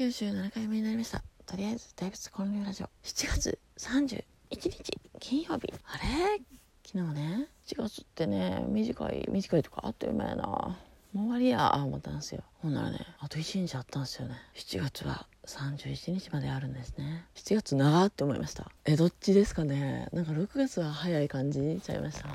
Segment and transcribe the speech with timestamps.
[0.00, 1.22] 97回目になりました。
[1.44, 2.86] とりあえず大仏建立ラジオ。
[3.04, 5.70] 7月31日金曜日。
[5.84, 6.40] あれ？
[6.86, 7.48] 昨日ね。
[7.66, 10.44] 7月ってね短い短いとかあっという間やな。
[10.46, 10.76] も
[11.14, 12.42] う終わりや思ったんですよ。
[12.62, 14.36] ほんならねあと1日あったんですよね。
[14.54, 17.26] 7月は31日まであるんですね。
[17.34, 18.70] 7月長って思いました。
[18.86, 20.08] えどっちですかね。
[20.14, 22.26] なんか6月は早い感じちゃいました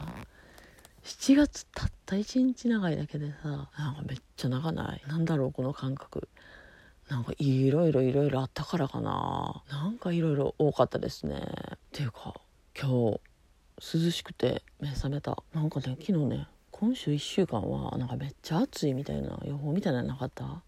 [1.03, 5.01] ？7月たった1日長いだけでさなんかめっちゃ長ない？
[5.07, 6.29] なんだろうこの感覚。
[7.09, 9.63] なんかいろいろいろいろあったからかな。
[9.69, 11.35] なんかいろいろ多かったですね。
[11.37, 12.33] っていうか
[12.79, 13.19] 今日
[14.05, 15.43] 涼しくて目覚めた。
[15.53, 20.63] なんかね昨日ね今週1週間はなんかめっちゃ暑いみたいな予報みたいなのなかった？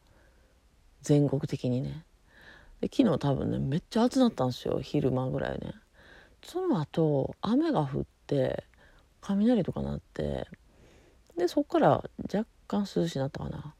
[1.01, 2.05] 全国的にね。
[2.81, 5.73] で昨日多分ねめっちゃ暑なったんですよ昼間ぐらいね。
[6.43, 8.63] その後雨が降って
[9.21, 10.47] 雷とかなって
[11.35, 13.73] でそっから若干涼しになったかな。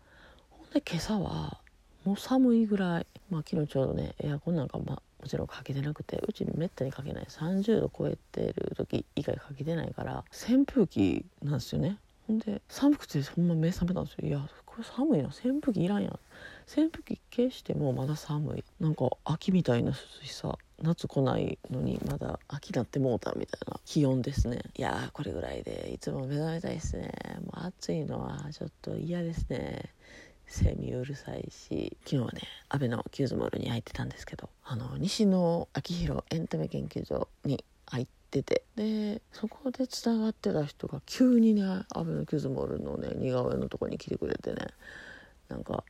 [0.49, 1.61] ほんで今朝は
[2.07, 7.25] もう寒いぐらいまあ昨日ちょうどねエアコンなんか、まあ、もちろんかけてなくてうちめったにかけない。
[7.27, 11.97] 30度超えてる時以外かけてないから扇風機なんですよね。
[12.25, 14.27] ほんで寒くてほんま目覚めたんですよ。
[14.29, 15.27] いやこれ寒いな。
[15.27, 16.19] 扇風機いらんやん。
[16.65, 18.63] 扇風機消してもまだ寒い。
[18.79, 24.61] なんか秋みたいな涼しさ夏来ないのにまだ秋なってもうたみたいな気温ですね。
[24.77, 27.11] いやこれぐらいでいつも目覚めたいですね。
[27.41, 29.89] もう暑いのはちょっと嫌ですね。
[30.47, 44.67] セミうるさいし昨日はねあべのキューズモールに入ってたんですけどあの西野亮廣エンタメ研究所に入っててでそこでつながってた人が急にねあべのキューズモールのね似顔絵のとこに来てくれてね
[45.49, 45.83] なんか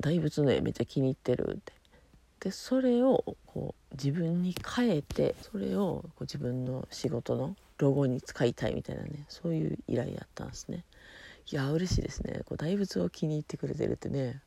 [0.00, 1.72] 大仏の絵めっちゃ気に入ってるって。
[2.40, 10.84] でそれをこう自分に変えてそれをこう自分の仕事のロゴに使いたいみたいなねそういう依頼やったんですね。
[11.50, 12.42] いや嬉しいですね。
[12.44, 14.42] こう大仏を気に入ってくれてるってね。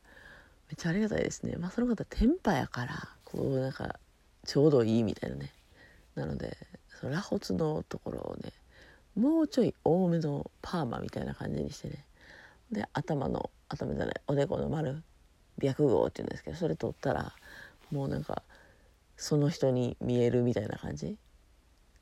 [0.68, 1.56] めっちゃありがたいですね。
[1.56, 3.98] まあその方天パやからこうなんか
[4.46, 5.52] ちょうどいいみたいなね。
[6.14, 6.56] なので
[7.00, 8.52] その螺髪のところをね
[9.16, 12.04] もうちょい多めのパーマみたいな感じにしてね。
[12.70, 15.02] で頭の頭じゃないおでこの丸
[15.60, 17.34] 白号っていうんですけどそれ取ったら
[17.90, 18.42] もうなんか
[19.16, 21.16] その人に見えるみたいな感じ。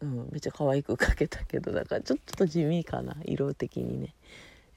[0.02, 3.16] うんめっちゃ可愛く描けたけどなんかちょっと地味かな。
[3.24, 4.14] 色的にね。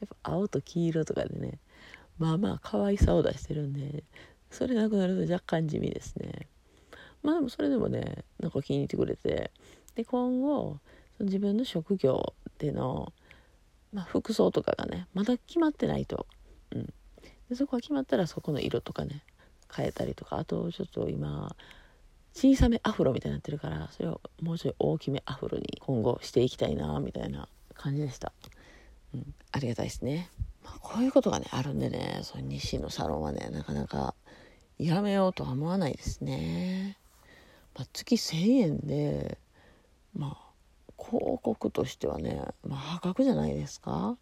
[0.03, 1.59] やっぱ青と黄色とかでね
[2.19, 4.03] まあまあ可愛さを出してるんで
[4.51, 6.47] それなくなると若干地味ですね。
[7.23, 9.51] まあでもそれでもねなんか気に入ってくれて
[9.95, 10.77] で今後
[11.17, 13.13] その自分の職業での、
[13.93, 16.27] まあ、服装とかがねまだ決まってないと、
[16.71, 16.93] うん、
[17.49, 19.23] でそこが決まったらそこの色とかね
[19.73, 21.55] 変えたりとかあとちょっと今
[22.33, 28.33] 小さめアフロみたいになってるからそれをもうちょい大きめアフロに今後していきたいなみたいな感じでした、
[29.13, 30.29] うん、ありがたいですね、
[30.63, 34.15] まあ、こういうことがねあるんでねその西のサロンはねなかなか
[34.77, 36.97] やめようとは思わないですね、
[37.75, 39.37] まあ、月1000円で
[40.15, 40.53] まあ
[40.97, 44.17] 広告としてはね、まあ、破格じゃないですか。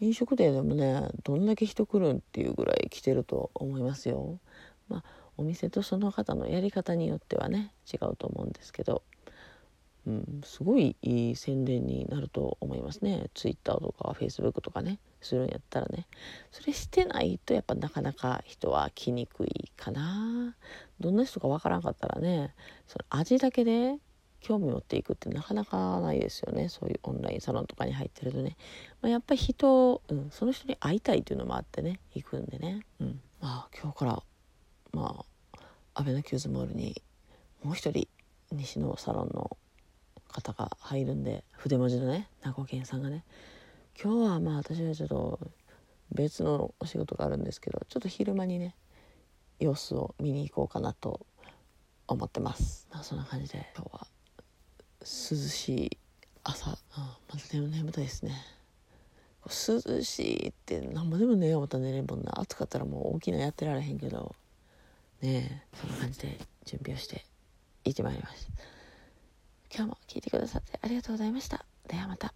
[0.00, 4.38] 飲食店でもねどんだけ人来るんっていうぐらい来てると思いますよ。
[4.88, 5.04] まあ
[5.36, 9.02] お店とその方のやり方によってはね違うと思うんですけど、
[10.10, 13.30] うん、すごいいい宣伝になると思いますね。
[13.34, 14.98] Twitter とか Facebook とかね。
[15.20, 16.06] するんやったらね。
[16.50, 20.56] それしてないとやっぱなかなか人は来にくいかな。
[20.98, 22.54] どんな人かわからんかったらね
[22.86, 23.96] その味だけで
[24.40, 26.68] 興味持っていくってなかなかないですよね。
[26.68, 28.56] そういうオンラインサロンとかに入ってるとね、
[29.02, 32.00] まあ、やっぱり人、うん、その人に会いたいっていうのもあってね。
[32.14, 34.22] 行くんでね、うん、まあ今日から
[34.92, 35.60] まあ
[35.94, 37.02] アベノキューズモールに
[37.62, 38.08] もう一人
[38.52, 39.56] 西のサロンの
[40.40, 43.24] 方が入るんで筆文字のね名護健さんがね。
[44.02, 45.40] 今日はまあ私はちょっと
[46.12, 48.74] 別のお仕事があるんですけどちょっと昼間にね
[49.58, 51.26] 様子を見に行こうかなと
[52.08, 54.06] 思ってます、まあ、そんな感じで今日は
[55.00, 55.98] 涼しい
[56.42, 56.76] 朝、うん、
[57.32, 58.34] まずでも眠たいですね。
[59.46, 62.38] 涼しいって何もでも寝よう思った寝れんもんな。
[62.40, 64.34] 暑かったらもう大きなやってられへんけど。
[65.22, 67.24] ねえそんな感じで準備をして
[67.84, 68.48] 行ってまいります。
[69.74, 71.64] 今日も聞いてくださってありがとうございました。
[71.88, 72.34] ではまた。